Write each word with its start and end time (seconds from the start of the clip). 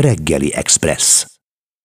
Reggeli 0.00 0.54
Express. 0.54 1.26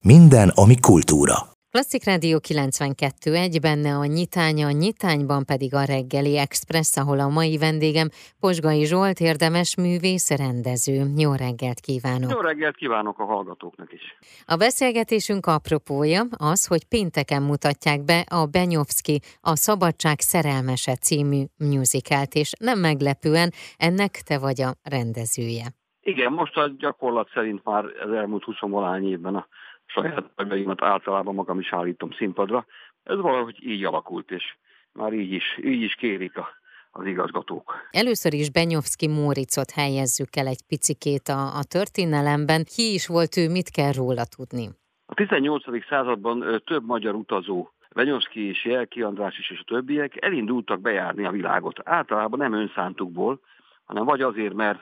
Minden, 0.04 0.50
ami 0.54 0.80
kultúra. 0.80 1.36
Klasszik 1.72 2.04
Rádió 2.04 2.40
92.1, 2.48 3.58
benne 3.62 3.96
a 3.96 4.06
nyitánya, 4.06 4.68
a 4.68 4.72
nyitányban 4.72 5.46
pedig 5.46 5.74
a 5.74 5.84
reggeli 5.84 6.38
express, 6.38 6.98
ahol 6.98 7.20
a 7.20 7.28
mai 7.28 7.58
vendégem 7.58 8.10
Posgai 8.40 8.86
Zsolt, 8.86 9.20
érdemes 9.20 9.76
művész, 9.76 10.30
rendező. 10.30 11.12
Jó 11.16 11.34
reggelt 11.34 11.80
kívánok! 11.80 12.32
Jó 12.32 12.40
reggelt 12.40 12.76
kívánok 12.76 13.20
a 13.20 13.26
hallgatóknak 13.26 13.94
is! 13.94 14.02
A 14.46 14.56
beszélgetésünk 14.56 15.46
apropója 15.46 16.22
az, 16.38 16.66
hogy 16.66 16.86
pénteken 16.86 17.42
mutatják 17.42 18.04
be 18.04 18.20
a 18.20 18.46
Benyovszki 18.46 19.22
a 19.42 19.56
Szabadság 19.56 20.20
szerelmese 20.20 20.96
című 20.96 21.44
musicalt, 21.58 22.34
és 22.34 22.52
nem 22.60 22.80
meglepően 22.80 23.54
ennek 23.78 24.12
te 24.12 24.38
vagy 24.38 24.62
a 24.62 24.76
rendezője. 24.84 25.74
Igen, 26.08 26.32
most 26.32 26.58
a 26.58 26.68
gyakorlat 26.78 27.30
szerint 27.34 27.64
már 27.64 27.86
az 27.86 28.12
elmúlt 28.12 28.44
20 28.44 28.56
évben 29.02 29.36
a 29.36 29.48
saját 29.86 30.32
anyaimat 30.36 30.82
általában 30.82 31.36
magam 31.36 31.60
is 31.60 31.74
állítom 31.74 32.12
színpadra. 32.12 32.66
Ez 33.04 33.18
valahogy 33.18 33.58
így 33.64 33.84
alakult, 33.84 34.32
és 34.32 34.56
már 34.92 35.14
így 35.14 35.32
is, 35.32 35.58
így 35.64 35.82
is 35.82 35.94
kérik 35.96 36.38
a, 36.38 36.48
az 36.92 37.06
igazgatók. 37.06 37.74
Először 37.92 38.34
is 38.34 38.52
Benyovszki 38.52 39.08
Móricot 39.08 39.72
helyezzük 39.72 40.36
el 40.36 40.48
egy 40.48 40.62
picikét 40.68 41.28
a, 41.28 41.58
a 41.58 41.64
történelemben. 41.70 42.64
Ki 42.76 42.94
is 42.94 43.08
volt 43.08 43.38
ő, 43.38 43.50
mit 43.50 43.70
kell 43.70 43.92
róla 43.92 44.26
tudni? 44.36 44.70
A 45.06 45.14
18. 45.14 45.86
században 45.90 46.62
több 46.66 46.86
magyar 46.86 47.14
utazó 47.16 47.70
Benyovszki 47.96 48.48
és 48.48 48.66
Jelki 48.66 49.02
András 49.02 49.38
is 49.38 49.50
és 49.50 49.60
a 49.60 49.64
többiek 49.74 50.22
elindultak 50.22 50.82
bejárni 50.82 51.26
a 51.26 51.32
világot. 51.32 51.80
Általában 51.84 52.40
nem 52.40 52.54
önszántukból, 52.54 53.40
hanem 53.86 54.06
vagy 54.06 54.22
azért, 54.22 54.54
mert 54.54 54.80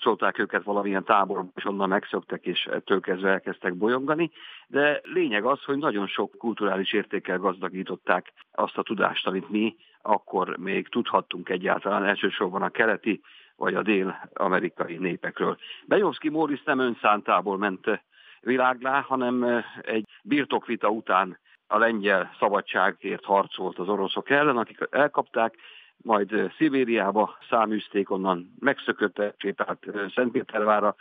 szólták 0.00 0.38
őket 0.38 0.62
valamilyen 0.64 1.04
táborba, 1.04 1.50
és 1.54 1.64
onnan 1.64 1.88
megszöktek, 1.88 2.46
és 2.46 2.64
ettől 2.64 3.00
kezdve 3.00 3.30
elkezdtek 3.30 3.74
bolyongani, 3.74 4.30
de 4.66 5.00
lényeg 5.02 5.44
az, 5.44 5.62
hogy 5.64 5.76
nagyon 5.76 6.06
sok 6.06 6.30
kulturális 6.38 6.92
értékkel 6.92 7.38
gazdagították 7.38 8.32
azt 8.52 8.78
a 8.78 8.82
tudást, 8.82 9.26
amit 9.26 9.48
mi 9.48 9.76
akkor 10.02 10.56
még 10.56 10.88
tudhattunk 10.88 11.48
egyáltalán, 11.48 12.04
elsősorban 12.04 12.62
a 12.62 12.68
keleti 12.68 13.20
vagy 13.56 13.74
a 13.74 13.82
dél-amerikai 13.82 14.96
népekről. 14.96 15.56
Bejovszki 15.86 16.28
Móris 16.28 16.62
nem 16.62 16.78
önszántából 16.78 17.58
ment 17.58 18.02
világlá, 18.40 19.00
hanem 19.00 19.64
egy 19.82 20.04
birtokvita 20.22 20.88
után 20.88 21.38
a 21.66 21.78
lengyel 21.78 22.30
szabadságért 22.38 23.24
harcolt 23.24 23.78
az 23.78 23.88
oroszok 23.88 24.30
ellen, 24.30 24.56
akik 24.56 24.78
elkapták, 24.90 25.54
majd 26.04 26.52
Szibériába 26.56 27.38
száműzték, 27.50 28.10
onnan 28.10 28.54
megszököttek, 28.58 29.34
sétált 29.38 29.86
Szentpétervára, 30.14 30.96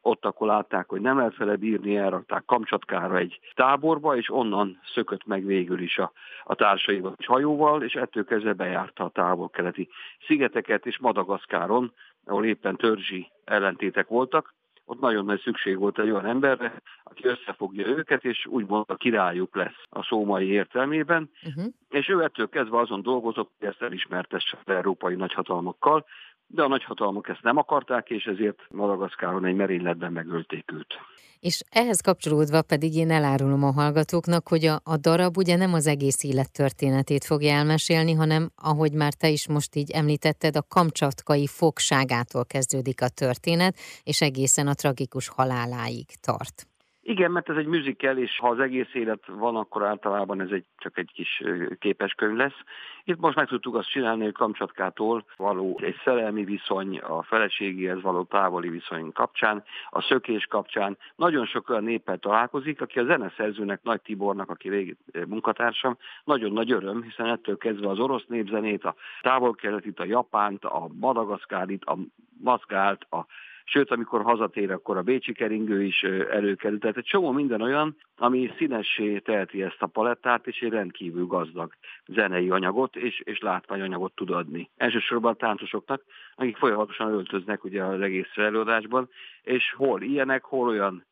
ott 0.00 0.24
akkor 0.24 0.46
látták, 0.46 0.88
hogy 0.88 1.00
nem 1.00 1.16
lehet 1.16 1.36
vele 1.36 1.56
bírni, 1.56 1.96
elrakták 1.96 2.44
Kamcsatkára 2.44 3.16
egy 3.16 3.40
táborba, 3.54 4.16
és 4.16 4.30
onnan 4.30 4.80
szökött 4.94 5.26
meg 5.26 5.44
végül 5.44 5.80
is 5.80 5.98
a, 5.98 6.12
a 6.44 6.54
társaival 6.54 7.14
és 7.16 7.26
hajóval, 7.26 7.82
és 7.82 7.94
ettől 7.94 8.24
kezdve 8.24 8.52
bejárta 8.52 9.04
a 9.04 9.08
távol-keleti 9.08 9.88
szigeteket, 10.26 10.86
és 10.86 10.98
Madagaszkáron, 10.98 11.92
ahol 12.24 12.44
éppen 12.44 12.76
törzsi 12.76 13.30
ellentétek 13.44 14.08
voltak, 14.08 14.54
ott 14.88 15.00
nagyon 15.00 15.24
nagy 15.24 15.40
szükség 15.40 15.78
volt 15.78 15.98
egy 15.98 16.10
olyan 16.10 16.26
emberre, 16.26 16.82
aki 17.02 17.26
összefogja 17.26 17.86
őket, 17.86 18.24
és 18.24 18.46
úgymond 18.46 18.84
a 18.88 18.96
királyuk 18.96 19.56
lesz 19.56 19.82
a 19.88 20.02
szómai 20.02 20.46
értelmében, 20.46 21.30
uh-huh. 21.46 21.72
és 21.88 22.08
ő 22.08 22.22
ettől 22.22 22.48
kezdve 22.48 22.78
azon 22.78 23.02
dolgozott, 23.02 23.50
hogy 23.58 23.68
ezt 23.68 23.82
elismertesse 23.82 24.58
az 24.64 24.74
európai 24.74 25.14
nagyhatalmakkal, 25.14 26.04
de 26.48 26.62
a 26.62 26.68
nagyhatalmak 26.68 27.28
ezt 27.28 27.42
nem 27.42 27.56
akarták, 27.56 28.10
és 28.10 28.24
ezért 28.24 28.58
Madagaszkáron 28.70 29.44
egy 29.44 29.54
merényletben 29.54 30.12
megölték 30.12 30.72
őt. 30.72 30.94
És 31.40 31.62
ehhez 31.70 32.00
kapcsolódva 32.00 32.62
pedig 32.62 32.94
én 32.94 33.10
elárulom 33.10 33.64
a 33.64 33.72
hallgatóknak, 33.72 34.48
hogy 34.48 34.64
a, 34.64 34.80
a 34.84 34.96
darab 34.96 35.36
ugye 35.36 35.56
nem 35.56 35.72
az 35.72 35.86
egész 35.86 36.24
élet 36.24 36.52
történetét 36.52 37.24
fogja 37.24 37.52
elmesélni, 37.52 38.12
hanem 38.12 38.50
ahogy 38.56 38.92
már 38.92 39.12
te 39.12 39.28
is 39.28 39.48
most 39.48 39.76
így 39.76 39.90
említetted, 39.90 40.56
a 40.56 40.66
kamcsatkai 40.68 41.46
fogságától 41.46 42.44
kezdődik 42.44 43.02
a 43.02 43.08
történet, 43.08 43.76
és 44.02 44.20
egészen 44.20 44.66
a 44.66 44.74
tragikus 44.74 45.28
haláláig 45.28 46.06
tart. 46.20 46.66
Igen, 47.08 47.30
mert 47.30 47.48
ez 47.48 47.56
egy 47.56 47.66
musical, 47.66 48.16
és 48.16 48.38
ha 48.38 48.48
az 48.48 48.60
egész 48.60 48.94
élet 48.94 49.26
van, 49.26 49.56
akkor 49.56 49.84
általában 49.84 50.40
ez 50.40 50.50
egy, 50.50 50.64
csak 50.76 50.98
egy 50.98 51.10
kis 51.12 51.42
képeskönyv 51.78 52.36
lesz. 52.36 52.60
Itt 53.04 53.18
most 53.18 53.36
meg 53.36 53.46
tudtuk 53.46 53.74
azt 53.74 53.90
csinálni, 53.90 54.24
hogy 54.24 54.32
Kamcsatkától 54.32 55.24
való 55.36 55.78
egy 55.82 55.96
szerelmi 56.04 56.44
viszony, 56.44 56.98
a 56.98 57.22
feleségéhez 57.22 58.02
való 58.02 58.22
távoli 58.22 58.68
viszony 58.68 59.12
kapcsán, 59.12 59.64
a 59.90 60.02
szökés 60.02 60.46
kapcsán. 60.46 60.98
Nagyon 61.16 61.46
sok 61.46 61.68
olyan 61.68 61.84
néppel 61.84 62.18
találkozik, 62.18 62.80
aki 62.80 62.98
a 62.98 63.04
zeneszerzőnek, 63.04 63.82
Nagy 63.82 64.00
Tibornak, 64.00 64.50
aki 64.50 64.68
régi 64.68 64.96
munkatársam, 65.26 65.96
nagyon 66.24 66.52
nagy 66.52 66.72
öröm, 66.72 67.02
hiszen 67.02 67.26
ettől 67.26 67.56
kezdve 67.56 67.88
az 67.88 67.98
orosz 67.98 68.24
népzenét, 68.26 68.84
a 68.84 68.94
távol-keletit, 69.20 70.00
a 70.00 70.04
japánt, 70.04 70.64
a 70.64 70.88
madagaszkárit, 71.00 71.84
a 71.84 71.96
mazgált, 72.40 73.06
a 73.10 73.26
sőt, 73.68 73.90
amikor 73.90 74.22
hazatér, 74.22 74.70
akkor 74.70 74.96
a 74.96 75.02
Bécsi 75.02 75.32
keringő 75.32 75.82
is 75.82 76.02
előkerül. 76.30 76.78
Tehát 76.78 76.96
egy 76.96 77.04
csomó 77.04 77.30
minden 77.30 77.60
olyan, 77.60 77.96
ami 78.16 78.50
színessé 78.56 79.18
teheti 79.18 79.62
ezt 79.62 79.82
a 79.82 79.86
palettát, 79.86 80.46
és 80.46 80.60
egy 80.60 80.70
rendkívül 80.70 81.26
gazdag 81.26 81.72
zenei 82.06 82.50
anyagot 82.50 82.96
és, 82.96 83.20
és 83.24 83.38
látványanyagot 83.38 84.14
tud 84.14 84.30
adni. 84.30 84.70
Elsősorban 84.76 85.32
a 85.32 85.36
táncosoknak, 85.36 86.02
akik 86.34 86.56
folyamatosan 86.56 87.12
öltöznek 87.12 87.64
ugye 87.64 87.84
az 87.84 88.00
egész 88.00 88.36
előadásban, 88.36 89.08
és 89.42 89.72
hol 89.76 90.02
ilyenek, 90.02 90.44
hol 90.44 90.68
olyan 90.68 91.06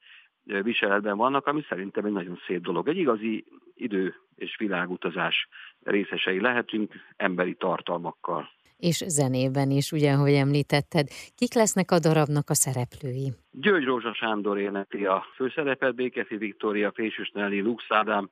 viseletben 0.44 1.16
vannak, 1.16 1.46
ami 1.46 1.64
szerintem 1.68 2.04
egy 2.04 2.12
nagyon 2.12 2.38
szép 2.46 2.60
dolog. 2.60 2.88
Egy 2.88 2.96
igazi 2.96 3.44
idő 3.74 4.14
és 4.34 4.56
világutazás 4.56 5.48
részesei 5.82 6.40
lehetünk 6.40 6.94
emberi 7.16 7.54
tartalmakkal 7.54 8.48
és 8.76 9.04
zenében 9.06 9.70
is, 9.70 9.92
ugye, 9.92 10.12
ahogy 10.12 10.32
említetted. 10.32 11.06
Kik 11.34 11.54
lesznek 11.54 11.90
a 11.90 11.98
darabnak 11.98 12.50
a 12.50 12.54
szereplői? 12.54 13.32
György 13.50 13.84
Rózsa 13.84 14.14
Sándor 14.14 14.58
énekli 14.58 15.04
a 15.04 15.26
főszerepet, 15.34 15.94
Békefi 15.94 16.36
Viktória, 16.36 16.92
Fésűs 16.92 17.30
Nelly, 17.34 17.60
Lux 17.60 17.84
Ádám, 17.88 18.30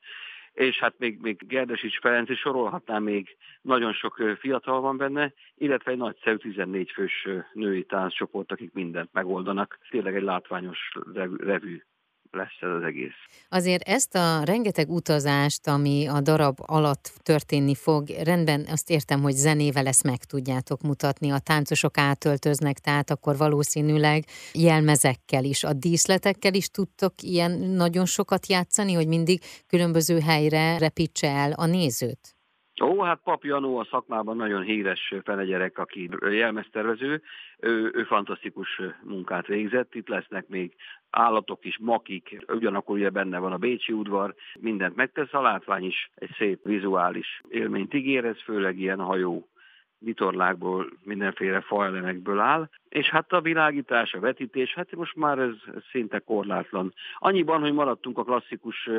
és 0.53 0.79
hát 0.79 0.95
még, 0.99 1.19
még 1.21 1.47
Gerdesics 1.47 1.99
Ferenc, 2.01 2.29
és 2.29 2.39
sorolhatnám 2.39 3.03
még, 3.03 3.37
nagyon 3.63 3.93
sok 3.93 4.23
fiatal 4.39 4.81
van 4.81 4.97
benne, 4.97 5.33
illetve 5.55 5.91
egy 5.91 5.97
nagyszerű 5.97 6.37
14 6.37 6.91
fős 6.91 7.29
női 7.53 7.85
tánccsoport, 7.85 8.53
akik 8.53 8.73
mindent 8.73 9.13
megoldanak. 9.13 9.79
Tényleg 9.91 10.17
egy 10.17 10.23
látványos 10.23 10.79
revű 11.39 11.83
lesz 12.35 12.57
ez 12.61 12.69
az 12.69 12.83
egész. 12.83 13.13
Azért 13.49 13.89
ezt 13.89 14.15
a 14.15 14.43
rengeteg 14.45 14.91
utazást, 14.91 15.67
ami 15.67 16.07
a 16.07 16.21
darab 16.21 16.59
alatt 16.67 17.13
történni 17.23 17.75
fog, 17.75 18.09
rendben 18.09 18.67
azt 18.71 18.91
értem, 18.91 19.21
hogy 19.23 19.33
zenével 19.33 19.87
ezt 19.87 20.03
meg 20.03 20.25
tudjátok 20.25 20.81
mutatni, 20.83 21.31
a 21.31 21.39
táncosok 21.39 21.99
átöltöznek, 21.99 22.79
tehát 22.79 23.11
akkor 23.11 23.37
valószínűleg 23.37 24.25
jelmezekkel 24.53 25.45
is, 25.45 25.65
a 25.65 25.73
díszletekkel 25.73 26.55
is 26.55 26.69
tudtok 26.69 27.15
ilyen 27.23 27.51
nagyon 27.59 28.07
sokat 28.07 28.47
játszani, 28.47 28.93
hogy 28.93 29.07
mindig 29.07 29.41
különböző 29.67 30.21
helyre 30.21 30.79
repítse 30.79 31.29
el 31.29 31.53
a 31.53 31.67
nézőt? 31.67 32.34
Ó, 32.83 33.01
hát 33.01 33.21
Pap 33.25 33.45
Janó 33.45 33.79
a 33.79 33.87
szakmában 33.91 34.37
nagyon 34.37 34.63
híres 34.63 35.15
felegyerek, 35.25 35.79
aki 35.79 36.09
jelmeztervező, 36.31 37.23
ő, 37.59 37.91
ő 37.95 38.05
fantasztikus 38.05 38.81
munkát 39.03 39.47
végzett, 39.47 39.95
itt 39.95 40.09
lesznek 40.09 40.49
még 40.49 40.75
állatok 41.11 41.65
is, 41.65 41.79
makik, 41.81 42.45
ugyanakkor 42.49 42.97
ugye 42.97 43.11
benne 43.11 43.39
van 43.39 43.53
a 43.53 43.57
Bécsi 43.57 43.93
udvar, 43.93 44.35
mindent 44.61 44.97
megtesz, 44.97 45.33
a 45.35 45.41
látvány 45.41 45.85
is 45.85 46.11
egy 46.15 46.35
szép 46.39 46.65
vizuális 46.65 47.41
élményt 47.49 47.95
ígér, 47.95 48.37
főleg 48.45 48.79
ilyen 48.79 49.01
hajó 49.01 49.49
vitorlákból, 49.99 50.93
mindenféle 51.03 51.61
faelemekből 51.61 52.41
áll, 52.41 52.69
és 52.89 53.09
hát 53.09 53.33
a 53.33 53.41
világítás, 53.41 54.13
a 54.13 54.21
vetítés, 54.21 54.75
hát 54.75 54.97
most 54.97 55.17
már 55.17 55.39
ez, 55.39 55.55
ez 55.75 55.83
szinte 55.91 56.19
korlátlan. 56.19 56.95
Annyiban, 57.19 57.61
hogy 57.61 57.73
maradtunk 57.73 58.19
a 58.19 58.25
klasszikus 58.25 58.91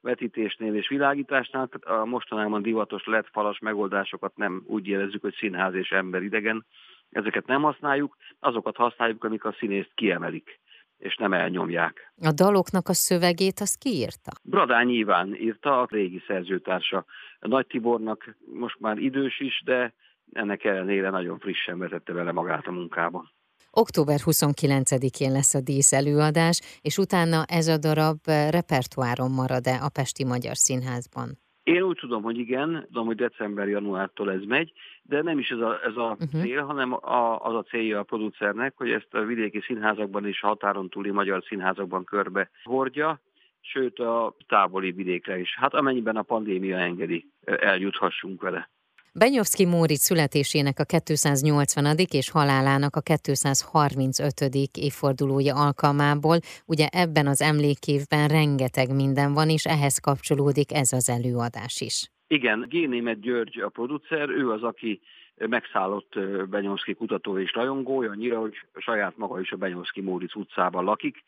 vetítésnél 0.00 0.74
és 0.74 0.88
világításnál, 0.88 1.68
a 1.80 2.04
mostanában 2.04 2.62
divatos 2.62 3.04
lett 3.04 3.28
falas 3.32 3.58
megoldásokat 3.58 4.36
nem 4.36 4.62
úgy 4.66 4.86
érezzük, 4.86 5.20
hogy 5.20 5.34
színház 5.34 5.74
és 5.74 5.90
ember 5.90 6.22
idegen, 6.22 6.66
ezeket 7.10 7.46
nem 7.46 7.62
használjuk, 7.62 8.16
azokat 8.38 8.76
használjuk, 8.76 9.24
amik 9.24 9.44
a 9.44 9.54
színészt 9.58 9.92
kiemelik 9.94 10.62
és 10.98 11.16
nem 11.16 11.32
elnyomják. 11.32 12.12
A 12.20 12.32
daloknak 12.32 12.88
a 12.88 12.92
szövegét 12.92 13.60
azt 13.60 13.78
kiírta? 13.78 14.30
Bradány 14.42 14.90
Iván 14.90 15.34
írta, 15.34 15.80
a 15.80 15.86
régi 15.90 16.22
szerzőtársa. 16.26 17.04
Nagy 17.40 17.66
Tibornak 17.66 18.36
most 18.54 18.80
már 18.80 18.98
idős 18.98 19.40
is, 19.40 19.62
de 19.64 19.94
ennek 20.32 20.64
ellenére 20.64 21.10
nagyon 21.10 21.38
frissen 21.38 21.78
vezette 21.78 22.12
vele 22.12 22.32
magát 22.32 22.66
a 22.66 22.72
munkába. 22.72 23.32
Október 23.70 24.18
29-én 24.24 25.32
lesz 25.32 25.54
a 25.54 25.60
dísz 25.60 25.92
előadás, 25.92 26.78
és 26.82 26.98
utána 26.98 27.44
ez 27.44 27.66
a 27.68 27.78
darab 27.78 28.18
repertoáron 28.50 29.30
marad-e 29.30 29.76
a 29.82 29.88
Pesti 29.88 30.24
Magyar 30.24 30.56
Színházban? 30.56 31.28
Én 31.62 31.82
úgy 31.82 31.96
tudom, 31.96 32.22
hogy 32.22 32.38
igen, 32.38 32.84
tudom, 32.86 33.06
hogy 33.06 33.16
december-januártól 33.16 34.32
ez 34.32 34.42
megy, 34.46 34.72
de 35.02 35.22
nem 35.22 35.38
is 35.38 35.48
ez 35.48 35.58
a, 35.58 35.80
ez 35.84 35.96
a 35.96 36.16
uh-huh. 36.20 36.42
cél, 36.42 36.62
hanem 36.64 36.92
a, 36.92 37.38
az 37.38 37.54
a 37.54 37.62
célja 37.62 37.98
a 37.98 38.02
producernek, 38.02 38.72
hogy 38.76 38.90
ezt 38.90 39.14
a 39.14 39.20
vidéki 39.20 39.60
színházakban 39.60 40.26
és 40.26 40.40
határon 40.40 40.88
túli 40.88 41.10
magyar 41.10 41.44
színházakban 41.46 42.04
körbe 42.04 42.50
hordja, 42.62 43.20
sőt 43.60 43.98
a 43.98 44.36
távoli 44.48 44.90
vidékre 44.90 45.38
is. 45.38 45.56
Hát 45.56 45.74
amennyiben 45.74 46.16
a 46.16 46.22
pandémia 46.22 46.78
engedi, 46.78 47.26
eljuthassunk 47.44 48.42
vele. 48.42 48.70
Benyovszki 49.18 49.66
Mórit 49.66 50.02
születésének 50.08 50.78
a 50.78 50.84
280. 50.84 51.96
és 52.10 52.30
halálának 52.30 52.96
a 52.96 53.00
235. 53.00 54.40
évfordulója 54.78 55.54
alkalmából, 55.54 56.38
ugye 56.66 56.86
ebben 57.02 57.26
az 57.26 57.40
emlékévben 57.42 58.28
rengeteg 58.28 58.94
minden 58.94 59.32
van, 59.32 59.48
és 59.48 59.64
ehhez 59.64 59.98
kapcsolódik 59.98 60.72
ez 60.72 60.92
az 60.92 61.08
előadás 61.08 61.80
is. 61.80 62.10
Igen, 62.26 62.66
Génémet 62.68 63.20
György 63.20 63.60
a 63.60 63.68
producer, 63.68 64.28
ő 64.28 64.50
az, 64.50 64.62
aki 64.62 65.00
megszállott 65.34 66.12
Benyovszki 66.48 66.94
kutató 66.94 67.38
és 67.38 67.52
rajongója, 67.52 68.10
annyira, 68.10 68.38
hogy 68.40 68.54
saját 68.76 69.16
maga 69.16 69.40
is 69.40 69.52
a 69.52 69.56
Benyovszki 69.56 70.00
Móric 70.00 70.34
utcában 70.34 70.84
lakik, 70.84 71.22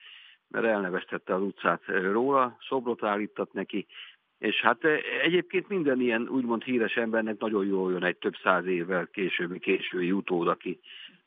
mert 0.49 0.67
elneveztette 0.67 1.35
az 1.35 1.43
utcát 1.43 1.83
róla, 2.13 2.57
szobrot 2.69 3.03
állított 3.03 3.53
neki, 3.53 3.87
és 4.39 4.61
hát 4.61 4.85
e, 4.85 4.99
egyébként 5.23 5.69
minden 5.69 6.01
ilyen 6.01 6.29
úgymond 6.29 6.63
híres 6.63 6.97
embernek 6.97 7.39
nagyon 7.39 7.67
jól 7.67 7.93
jön 7.93 8.05
egy 8.05 8.17
több 8.17 8.35
száz 8.43 8.67
évvel 8.67 9.09
későbbi 9.13 9.59
késői 9.59 10.13
utód, 10.13 10.49
aki 10.49 10.81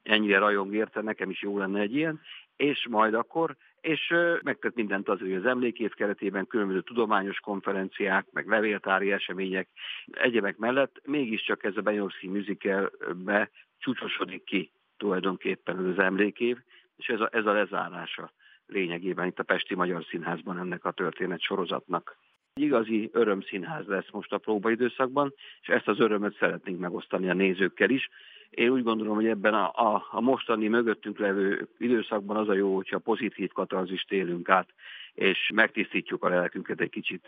ennyire 0.04 0.38
rajong 0.38 0.74
érte, 0.74 1.02
nekem 1.02 1.30
is 1.30 1.42
jó 1.42 1.58
lenne 1.58 1.80
egy 1.80 1.96
ilyen, 1.96 2.22
és 2.56 2.88
majd 2.90 3.14
akkor, 3.14 3.56
és 3.82 4.14
megtett 4.44 4.76
mindent 4.76 5.10
az, 5.10 5.20
hogy 5.20 5.34
az 5.34 5.46
emlékét 5.46 5.94
keretében 5.94 6.48
különböző 6.48 6.82
tudományos 6.82 7.40
konferenciák, 7.40 8.26
meg 8.32 8.48
levéltári 8.48 9.12
események, 9.12 9.68
egyebek 10.12 10.58
mellett 10.58 11.02
mégiscsak 11.06 11.64
ez 11.64 11.78
a 11.78 11.82
Beyoncé 11.82 12.28
musicalbe 12.28 13.50
csúcsosodik 13.78 14.44
ki 14.44 14.72
tulajdonképpen 14.98 15.78
az 15.78 16.00
emlékév, 16.00 16.58
és 16.98 17.08
ez 17.08 17.20
a, 17.20 17.30
ez 17.32 17.46
a 17.46 17.52
lezárása 17.52 18.32
lényegében 18.68 19.28
itt 19.28 19.40
a 19.40 19.44
Pesti 19.44 19.76
Magyar 19.76 20.04
Színházban 20.04 20.60
ennek 20.60 20.86
a 20.86 20.92
történet 20.92 21.42
sorozatnak. 21.42 22.18
Igazi 22.60 23.10
örömszínház 23.14 23.86
lesz 23.86 24.12
most 24.12 24.34
a 24.34 24.38
próbaidőszakban, 24.38 25.34
és 25.62 25.68
ezt 25.68 25.88
az 25.88 26.00
örömöt 26.00 26.38
szeretnénk 26.40 26.80
megosztani 26.80 27.30
a 27.30 27.34
nézőkkel 27.34 27.90
is. 27.90 28.10
Én 28.50 28.70
úgy 28.70 28.84
gondolom, 28.84 29.16
hogy 29.16 29.28
ebben 29.28 29.54
a, 29.54 29.68
a, 29.70 30.08
a 30.12 30.22
mostani 30.22 30.68
mögöttünk 30.68 31.20
levő 31.20 31.68
időszakban 31.78 32.38
az 32.38 32.50
a 32.50 32.54
jó, 32.54 32.76
hogyha 32.76 33.00
pozitív 33.00 33.52
katarzist 33.52 34.12
élünk 34.12 34.50
át, 34.50 34.70
és 35.14 35.52
megtisztítjuk 35.54 36.24
a 36.24 36.30
lelkünket 36.30 36.82
egy 36.82 36.90
kicsit 36.90 37.28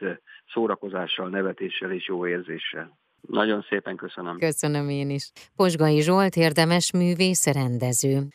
szórakozással, 0.53 1.29
nevetéssel 1.29 1.91
és 1.91 2.07
jó 2.07 2.27
érzéssel. 2.27 2.97
Nagyon 3.21 3.65
szépen 3.69 3.95
köszönöm. 3.95 4.37
Köszönöm 4.37 4.89
én 4.89 5.09
is. 5.09 5.31
Posgai 5.55 6.01
Zsolt 6.01 6.35
érdemes 6.35 6.91
művész 6.91 7.45
rendező. 7.45 8.27